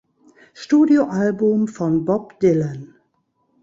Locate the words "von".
1.67-2.05